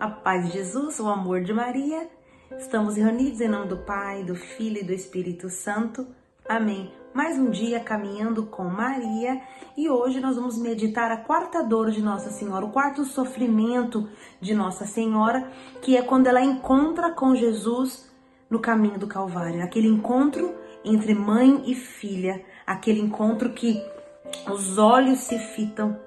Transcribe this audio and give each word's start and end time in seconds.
A 0.00 0.06
paz 0.06 0.46
de 0.46 0.52
Jesus, 0.52 1.00
o 1.00 1.08
amor 1.08 1.42
de 1.42 1.52
Maria. 1.52 2.08
Estamos 2.56 2.94
reunidos 2.94 3.40
em 3.40 3.48
nome 3.48 3.66
do 3.66 3.78
Pai, 3.78 4.22
do 4.22 4.36
Filho 4.36 4.78
e 4.78 4.84
do 4.84 4.92
Espírito 4.92 5.50
Santo. 5.50 6.06
Amém. 6.48 6.92
Mais 7.12 7.36
um 7.36 7.50
dia 7.50 7.80
caminhando 7.80 8.46
com 8.46 8.62
Maria 8.62 9.42
e 9.76 9.90
hoje 9.90 10.20
nós 10.20 10.36
vamos 10.36 10.56
meditar 10.56 11.10
a 11.10 11.16
quarta 11.16 11.64
dor 11.64 11.90
de 11.90 12.00
Nossa 12.00 12.30
Senhora, 12.30 12.64
o 12.64 12.70
quarto 12.70 13.04
sofrimento 13.04 14.08
de 14.40 14.54
Nossa 14.54 14.86
Senhora, 14.86 15.50
que 15.82 15.96
é 15.96 16.02
quando 16.02 16.28
ela 16.28 16.40
encontra 16.40 17.10
com 17.10 17.34
Jesus 17.34 18.08
no 18.48 18.60
caminho 18.60 19.00
do 19.00 19.08
Calvário, 19.08 19.64
aquele 19.64 19.88
encontro 19.88 20.54
entre 20.84 21.12
mãe 21.12 21.64
e 21.66 21.74
filha, 21.74 22.40
aquele 22.64 23.00
encontro 23.00 23.50
que 23.50 23.82
os 24.48 24.78
olhos 24.78 25.18
se 25.18 25.36
fitam 25.40 25.98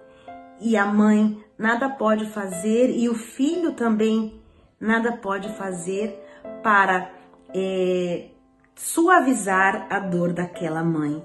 e 0.61 0.77
a 0.77 0.85
mãe 0.85 1.43
nada 1.61 1.87
pode 1.87 2.25
fazer 2.25 2.89
e 2.89 3.07
o 3.07 3.13
filho 3.13 3.73
também 3.73 4.41
nada 4.79 5.11
pode 5.11 5.47
fazer 5.53 6.19
para 6.63 7.11
é, 7.53 8.29
suavizar 8.75 9.85
a 9.87 9.99
dor 9.99 10.33
daquela 10.33 10.83
mãe. 10.83 11.23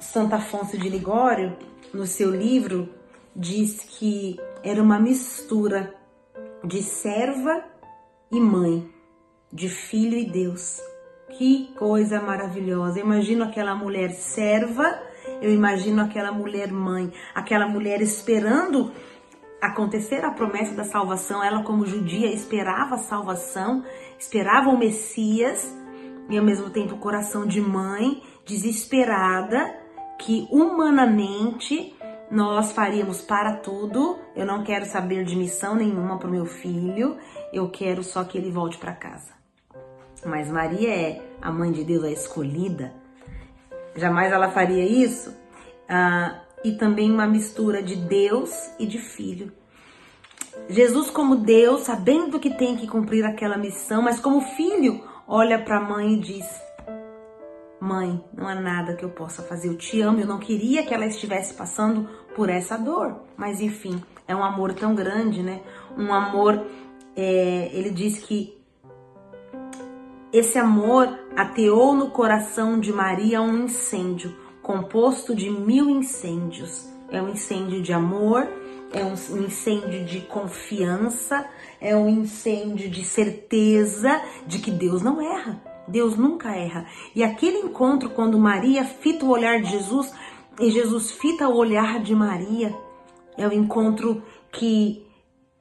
Santo 0.00 0.34
Afonso 0.34 0.78
de 0.78 0.88
Ligório, 0.88 1.54
no 1.92 2.06
seu 2.06 2.30
livro, 2.30 2.88
diz 3.36 3.84
que 3.84 4.40
era 4.64 4.82
uma 4.82 4.98
mistura 4.98 5.94
de 6.64 6.82
serva 6.82 7.62
e 8.32 8.40
mãe, 8.40 8.88
de 9.52 9.68
filho 9.68 10.16
e 10.16 10.24
Deus. 10.24 10.80
Que 11.36 11.70
coisa 11.76 12.18
maravilhosa! 12.18 12.98
Eu 12.98 13.04
imagino 13.04 13.44
aquela 13.44 13.74
mulher 13.74 14.10
serva 14.12 15.06
eu 15.40 15.52
imagino 15.52 16.02
aquela 16.02 16.32
mulher 16.32 16.72
mãe, 16.72 17.12
aquela 17.34 17.68
mulher 17.68 18.00
esperando 18.00 18.90
acontecer 19.60 20.24
a 20.24 20.30
promessa 20.30 20.74
da 20.74 20.84
salvação. 20.84 21.42
Ela, 21.42 21.62
como 21.62 21.86
judia, 21.86 22.32
esperava 22.32 22.96
a 22.96 22.98
salvação, 22.98 23.84
esperava 24.18 24.70
o 24.70 24.78
Messias 24.78 25.74
e 26.28 26.36
ao 26.38 26.44
mesmo 26.44 26.70
tempo 26.70 26.94
o 26.94 26.98
coração 26.98 27.46
de 27.46 27.60
mãe, 27.60 28.22
desesperada, 28.44 29.74
que 30.18 30.46
humanamente 30.50 31.96
nós 32.30 32.72
faríamos 32.72 33.22
para 33.22 33.56
tudo. 33.56 34.18
Eu 34.36 34.46
não 34.46 34.62
quero 34.62 34.84
saber 34.84 35.24
de 35.24 35.36
missão 35.36 35.74
nenhuma 35.74 36.18
para 36.18 36.28
o 36.28 36.30
meu 36.30 36.46
filho, 36.46 37.16
eu 37.52 37.68
quero 37.70 38.02
só 38.02 38.24
que 38.24 38.36
ele 38.36 38.50
volte 38.50 38.78
para 38.78 38.92
casa. 38.92 39.32
Mas 40.26 40.50
Maria 40.50 40.90
é 40.90 41.22
a 41.40 41.50
mãe 41.52 41.70
de 41.70 41.84
Deus, 41.84 42.04
a 42.04 42.10
escolhida, 42.10 42.92
Jamais 43.98 44.32
ela 44.32 44.50
faria 44.50 44.84
isso. 44.84 45.34
Ah, 45.88 46.40
e 46.64 46.72
também 46.72 47.10
uma 47.10 47.26
mistura 47.26 47.82
de 47.82 47.96
Deus 47.96 48.70
e 48.78 48.86
de 48.86 48.98
filho. 48.98 49.52
Jesus, 50.68 51.10
como 51.10 51.36
Deus, 51.36 51.82
sabendo 51.82 52.38
que 52.38 52.50
tem 52.50 52.76
que 52.76 52.86
cumprir 52.86 53.24
aquela 53.24 53.56
missão, 53.56 54.02
mas 54.02 54.20
como 54.20 54.40
filho, 54.40 55.02
olha 55.26 55.58
para 55.58 55.78
a 55.78 55.80
mãe 55.80 56.14
e 56.14 56.20
diz: 56.20 56.46
Mãe, 57.80 58.22
não 58.36 58.48
há 58.48 58.54
nada 58.54 58.94
que 58.94 59.04
eu 59.04 59.10
possa 59.10 59.42
fazer. 59.42 59.68
Eu 59.68 59.76
te 59.76 60.00
amo. 60.00 60.20
Eu 60.20 60.26
não 60.26 60.38
queria 60.38 60.84
que 60.84 60.92
ela 60.92 61.06
estivesse 61.06 61.54
passando 61.54 62.08
por 62.34 62.48
essa 62.48 62.76
dor, 62.76 63.20
mas 63.36 63.60
enfim, 63.60 64.02
é 64.26 64.34
um 64.34 64.42
amor 64.42 64.74
tão 64.74 64.94
grande, 64.94 65.42
né? 65.42 65.60
Um 65.96 66.12
amor. 66.12 66.66
É, 67.16 67.70
ele 67.72 67.90
diz 67.90 68.18
que 68.18 68.56
esse 70.32 70.58
amor 70.58 71.18
ateou 71.36 71.94
no 71.94 72.10
coração 72.10 72.78
de 72.78 72.92
Maria 72.92 73.40
um 73.40 73.64
incêndio, 73.64 74.36
composto 74.68 75.34
de 75.34 75.48
mil 75.48 75.88
incêndios. 75.88 76.86
É 77.10 77.22
um 77.22 77.30
incêndio 77.30 77.80
de 77.80 77.90
amor, 77.90 78.46
é 78.92 79.02
um 79.02 79.42
incêndio 79.42 80.04
de 80.04 80.20
confiança, 80.20 81.48
é 81.80 81.96
um 81.96 82.06
incêndio 82.06 82.90
de 82.90 83.02
certeza 83.02 84.20
de 84.46 84.58
que 84.58 84.70
Deus 84.70 85.00
não 85.00 85.22
erra. 85.22 85.58
Deus 85.88 86.18
nunca 86.18 86.54
erra. 86.54 86.86
E 87.14 87.24
aquele 87.24 87.60
encontro, 87.60 88.10
quando 88.10 88.38
Maria 88.38 88.84
fita 88.84 89.24
o 89.24 89.30
olhar 89.30 89.58
de 89.58 89.70
Jesus 89.70 90.12
e 90.60 90.70
Jesus 90.70 91.12
fita 91.12 91.48
o 91.48 91.56
olhar 91.56 92.02
de 92.02 92.14
Maria, 92.14 92.76
é 93.38 93.46
o 93.46 93.50
um 93.50 93.54
encontro 93.54 94.22
que 94.52 95.02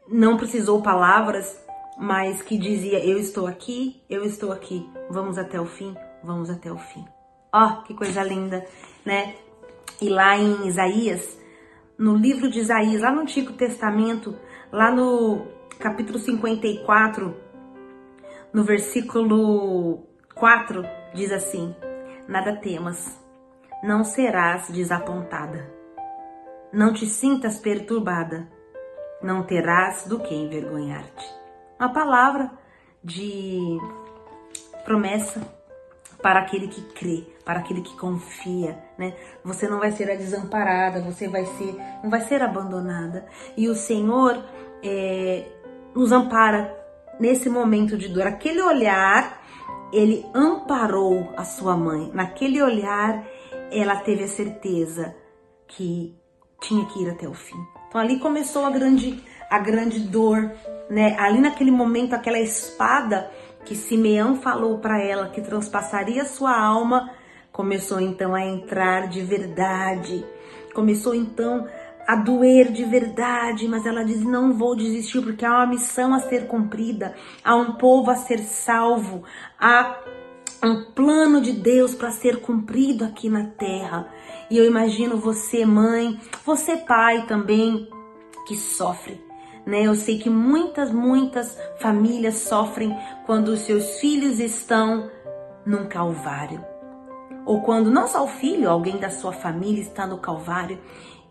não 0.09 0.35
precisou 0.35 0.81
palavras, 0.81 1.57
mas 1.97 2.41
que 2.41 2.57
dizia: 2.57 2.99
Eu 3.05 3.17
estou 3.17 3.47
aqui, 3.47 4.01
eu 4.09 4.25
estou 4.25 4.51
aqui, 4.51 4.85
vamos 5.09 5.37
até 5.37 5.61
o 5.61 5.65
fim, 5.65 5.95
vamos 6.21 6.49
até 6.49 6.69
o 6.69 6.77
fim. 6.77 7.05
Ó, 7.53 7.65
oh, 7.65 7.81
que 7.83 7.93
coisa 7.93 8.23
linda, 8.23 8.65
né? 9.05 9.35
E 10.01 10.09
lá 10.09 10.37
em 10.37 10.67
Isaías, 10.67 11.39
no 11.97 12.15
livro 12.15 12.49
de 12.49 12.59
Isaías, 12.59 13.01
lá 13.01 13.11
no 13.11 13.21
Antigo 13.21 13.53
Testamento, 13.53 14.37
lá 14.71 14.91
no 14.91 15.47
capítulo 15.79 16.19
54, 16.19 17.35
no 18.53 18.63
versículo 18.63 20.03
4, 20.35 20.83
diz 21.13 21.31
assim: 21.31 21.75
Nada 22.27 22.57
temas, 22.57 23.19
não 23.81 24.03
serás 24.03 24.69
desapontada, 24.69 25.73
não 26.71 26.93
te 26.93 27.05
sintas 27.05 27.59
perturbada, 27.59 28.47
não 29.23 29.43
terás 29.43 30.05
do 30.05 30.19
que 30.19 30.35
envergonhar-te. 30.35 31.25
Uma 31.79 31.93
palavra 31.93 32.51
de 33.03 33.79
promessa 34.83 35.56
para 36.21 36.39
aquele 36.39 36.67
que 36.67 36.81
crê, 36.93 37.23
para 37.45 37.59
aquele 37.59 37.81
que 37.81 37.95
confia, 37.97 38.77
né? 38.97 39.13
Você 39.43 39.67
não 39.67 39.79
vai 39.79 39.91
ser 39.91 40.09
a 40.09 40.15
desamparada, 40.15 41.01
você 41.01 41.27
vai 41.27 41.45
ser, 41.45 41.75
não 42.03 42.09
vai 42.09 42.21
ser 42.21 42.41
abandonada. 42.41 43.25
E 43.55 43.69
o 43.69 43.75
Senhor 43.75 44.43
é, 44.83 45.45
nos 45.93 46.11
ampara 46.11 46.75
nesse 47.19 47.49
momento 47.49 47.97
de 47.97 48.07
dor. 48.07 48.27
Aquele 48.27 48.61
olhar, 48.61 49.41
ele 49.93 50.25
amparou 50.33 51.33
a 51.37 51.43
sua 51.43 51.77
mãe. 51.77 52.09
Naquele 52.13 52.61
olhar, 52.61 53.23
ela 53.71 53.97
teve 53.97 54.23
a 54.23 54.27
certeza 54.27 55.15
que 55.67 56.15
tinha 56.61 56.85
que 56.85 57.03
ir 57.03 57.09
até 57.09 57.27
o 57.27 57.33
fim. 57.33 57.57
Então 57.87 58.01
ali 58.01 58.19
começou 58.19 58.65
a 58.65 58.69
grande 58.69 59.23
a 59.49 59.59
grande 59.59 59.99
dor, 59.99 60.51
né? 60.89 61.15
Ali 61.17 61.39
naquele 61.39 61.71
momento, 61.71 62.13
aquela 62.13 62.39
espada 62.39 63.31
que 63.67 63.75
Simeão 63.75 64.37
falou 64.37 64.77
para 64.77 65.03
ela 65.03 65.27
que 65.27 65.41
transpassaria 65.41 66.23
sua 66.23 66.57
alma, 66.57 67.11
começou 67.51 67.99
então 67.99 68.33
a 68.33 68.41
entrar 68.41 69.09
de 69.09 69.21
verdade. 69.21 70.25
Começou 70.73 71.13
então 71.13 71.67
a 72.07 72.15
doer 72.15 72.71
de 72.71 72.85
verdade, 72.85 73.67
mas 73.67 73.85
ela 73.85 74.05
diz: 74.05 74.23
Não 74.23 74.53
vou 74.53 74.73
desistir, 74.73 75.21
porque 75.21 75.45
há 75.45 75.51
uma 75.51 75.67
missão 75.67 76.13
a 76.13 76.19
ser 76.19 76.47
cumprida, 76.47 77.13
há 77.43 77.55
um 77.57 77.73
povo 77.73 78.09
a 78.09 78.15
ser 78.15 78.39
salvo, 78.39 79.23
há 79.59 79.97
um 80.63 80.85
plano 80.95 81.41
de 81.41 81.51
Deus 81.51 81.93
para 81.93 82.09
ser 82.09 82.39
cumprido 82.39 83.03
aqui 83.03 83.27
na 83.27 83.47
terra. 83.47 84.07
E 84.49 84.57
eu 84.57 84.65
imagino 84.65 85.17
você, 85.17 85.65
mãe, 85.65 86.17
você, 86.45 86.77
pai 86.77 87.25
também, 87.27 87.89
que 88.47 88.55
sofre 88.55 89.26
né? 89.67 89.83
Eu 89.85 89.95
sei 89.95 90.17
que 90.17 90.29
muitas, 90.29 90.93
muitas 90.93 91.59
famílias 91.77 92.35
sofrem 92.35 92.97
quando 93.25 93.49
os 93.49 93.59
seus 93.59 93.99
filhos 93.99 94.39
estão 94.39 95.11
num 95.65 95.85
calvário. 95.87 96.63
Ou 97.45 97.61
quando 97.61 97.91
não 97.91 98.07
só 98.07 98.23
o 98.23 98.29
filho, 98.29 98.69
alguém 98.69 98.97
da 98.97 99.09
sua 99.09 99.33
família 99.33 99.81
está 99.81 100.07
no 100.07 100.19
calvário. 100.19 100.79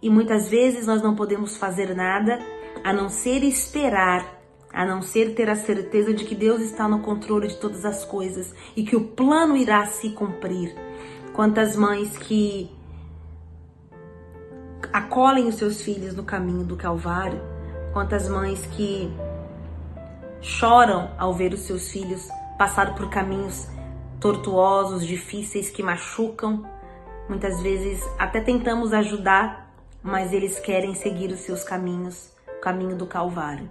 E 0.03 0.11
muitas 0.11 0.51
vezes 0.51 0.87
nós 0.87 1.01
não 1.01 1.17
podemos 1.17 1.57
fazer 1.57 1.97
nada 1.97 2.39
a 2.85 2.93
não 2.93 3.09
ser 3.09 3.43
esperar, 3.43 4.39
a 4.71 4.85
não 4.85 5.01
ser 5.01 5.35
ter 5.35 5.49
a 5.49 5.57
certeza 5.57 6.13
de 6.13 6.27
que 6.27 6.35
Deus 6.35 6.61
está 6.61 6.87
no 6.87 7.01
controle 7.01 7.49
de 7.49 7.57
todas 7.57 7.87
as 7.87 8.05
coisas 8.05 8.55
e 8.77 8.85
que 8.85 8.95
o 8.95 9.09
plano 9.09 9.57
irá 9.57 9.87
se 9.87 10.11
cumprir. 10.11 10.77
Quantas 11.33 11.75
mães 11.75 12.17
que 12.19 12.71
acolhem 14.93 15.49
os 15.49 15.55
seus 15.55 15.81
filhos 15.81 16.15
no 16.15 16.23
caminho 16.23 16.65
do 16.65 16.77
Calvário 16.77 17.56
Quantas 17.97 18.29
mães 18.29 18.61
que 18.77 19.11
choram 20.43 21.13
ao 21.17 21.33
ver 21.33 21.55
os 21.55 21.61
seus 21.61 21.91
filhos 21.91 22.29
passar 22.59 22.95
por 22.95 23.09
caminhos 23.09 23.69
tortuosos, 24.21 25.07
difíceis, 25.07 25.71
que 25.71 25.83
machucam. 25.83 26.63
Muitas 27.27 27.63
vezes 27.63 28.07
até 28.19 28.43
tentamos 28.43 28.93
ajudar, 28.93 29.75
mas 30.03 30.35
eles 30.35 30.61
querem 30.61 30.95
seguir 30.95 31.31
os 31.31 31.41
seus 31.41 31.65
caminhos, 31.65 32.35
o 32.59 32.61
caminho 32.61 32.99
do 32.99 33.07
Calvário. 33.07 33.67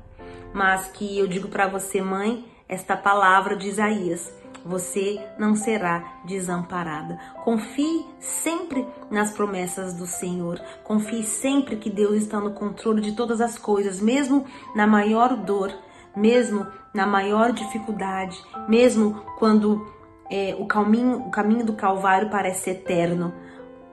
Mas 0.51 0.87
que 0.87 1.19
eu 1.19 1.27
digo 1.27 1.47
para 1.47 1.67
você, 1.67 2.01
mãe, 2.01 2.51
esta 2.67 2.97
palavra 2.97 3.55
de 3.55 3.67
Isaías 3.67 4.33
você 4.65 5.23
não 5.37 5.55
será 5.55 6.03
desamparada. 6.25 7.19
Confie 7.43 8.03
sempre 8.19 8.87
nas 9.11 9.31
promessas 9.31 9.93
do 9.93 10.07
Senhor. 10.07 10.59
Confie 10.83 11.23
sempre 11.23 11.75
que 11.75 11.89
Deus 11.89 12.15
está 12.15 12.39
no 12.39 12.51
controle 12.51 12.99
de 12.99 13.11
todas 13.11 13.39
as 13.39 13.59
coisas, 13.59 14.01
mesmo 14.01 14.45
na 14.75 14.87
maior 14.87 15.35
dor, 15.37 15.71
mesmo 16.15 16.65
na 16.91 17.05
maior 17.05 17.51
dificuldade, 17.51 18.41
mesmo 18.67 19.21
quando 19.37 19.85
é, 20.31 20.55
o, 20.57 20.65
caminho, 20.65 21.19
o 21.19 21.29
caminho 21.29 21.65
do 21.65 21.73
Calvário 21.73 22.29
parece 22.31 22.71
eterno, 22.71 23.33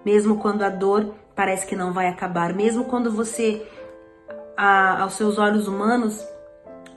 mesmo 0.04 0.38
quando 0.38 0.62
a 0.62 0.70
dor 0.70 1.14
parece 1.34 1.66
que 1.66 1.76
não 1.76 1.92
vai 1.92 2.08
acabar, 2.08 2.54
mesmo 2.54 2.84
quando 2.84 3.10
você, 3.10 3.66
a, 4.56 5.02
aos 5.02 5.14
seus 5.14 5.38
olhos 5.38 5.66
humanos, 5.66 6.24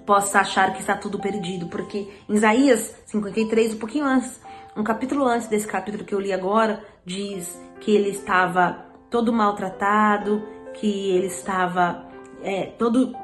possa 0.05 0.39
achar 0.39 0.73
que 0.73 0.79
está 0.79 0.95
tudo 0.95 1.19
perdido, 1.19 1.67
porque 1.67 2.07
em 2.29 2.35
Isaías 2.35 2.95
53, 3.05 3.73
um 3.73 3.77
pouquinho 3.77 4.05
antes, 4.05 4.39
um 4.75 4.83
capítulo 4.83 5.25
antes 5.25 5.47
desse 5.47 5.67
capítulo 5.67 6.03
que 6.03 6.13
eu 6.13 6.19
li 6.19 6.31
agora, 6.31 6.83
diz 7.05 7.59
que 7.79 7.91
ele 7.91 8.09
estava 8.09 8.85
todo 9.09 9.31
maltratado, 9.31 10.43
que 10.73 11.11
ele 11.11 11.27
estava 11.27 12.05
é, 12.43 12.65
todo 12.77 13.15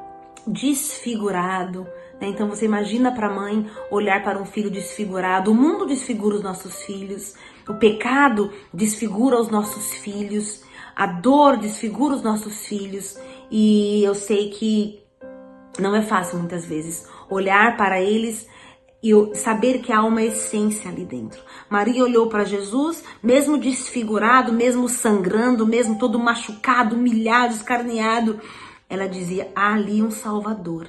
desfigurado. 0.46 1.86
Né? 2.20 2.28
Então 2.28 2.48
você 2.48 2.64
imagina 2.64 3.12
para 3.12 3.28
a 3.28 3.34
mãe 3.34 3.68
olhar 3.90 4.22
para 4.22 4.40
um 4.40 4.44
filho 4.44 4.70
desfigurado. 4.70 5.50
O 5.50 5.54
mundo 5.54 5.86
desfigura 5.86 6.36
os 6.36 6.42
nossos 6.42 6.82
filhos, 6.82 7.34
o 7.68 7.74
pecado 7.74 8.50
desfigura 8.72 9.40
os 9.40 9.48
nossos 9.48 9.94
filhos, 9.94 10.64
a 10.96 11.06
dor 11.06 11.56
desfigura 11.56 12.14
os 12.14 12.22
nossos 12.22 12.66
filhos. 12.66 13.18
E 13.50 14.02
eu 14.02 14.14
sei 14.14 14.50
que 14.50 15.01
não 15.78 15.94
é 15.94 16.02
fácil 16.02 16.38
muitas 16.38 16.64
vezes 16.64 17.06
olhar 17.28 17.76
para 17.76 18.00
eles 18.00 18.46
e 19.02 19.12
saber 19.34 19.80
que 19.80 19.92
há 19.92 20.02
uma 20.02 20.22
essência 20.22 20.88
ali 20.90 21.04
dentro. 21.04 21.42
Maria 21.68 22.04
olhou 22.04 22.28
para 22.28 22.44
Jesus, 22.44 23.02
mesmo 23.22 23.58
desfigurado, 23.58 24.52
mesmo 24.52 24.88
sangrando, 24.88 25.66
mesmo 25.66 25.98
todo 25.98 26.18
machucado, 26.18 26.94
humilhado, 26.94 27.54
escarneado. 27.54 28.40
Ela 28.88 29.08
dizia: 29.08 29.50
há 29.56 29.74
ali 29.74 30.00
um 30.02 30.10
Salvador. 30.10 30.88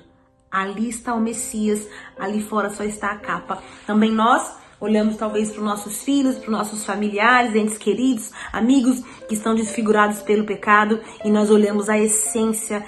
Ali 0.51 0.89
está 0.89 1.15
o 1.15 1.19
Messias, 1.19 1.87
ali 2.19 2.39
fora 2.43 2.69
só 2.69 2.83
está 2.83 3.11
a 3.11 3.17
capa. 3.17 3.63
Também 3.87 4.11
nós 4.11 4.55
olhamos 4.79 5.17
talvez 5.17 5.49
para 5.49 5.61
os 5.61 5.65
nossos 5.65 6.03
filhos, 6.03 6.35
para 6.35 6.45
os 6.45 6.51
nossos 6.51 6.85
familiares, 6.85 7.55
entes 7.55 7.77
queridos, 7.77 8.31
amigos 8.51 9.01
que 9.27 9.33
estão 9.33 9.55
desfigurados 9.55 10.21
pelo 10.21 10.45
pecado 10.45 10.99
e 11.25 11.31
nós 11.31 11.49
olhamos 11.49 11.89
a 11.89 11.97
essência 11.97 12.85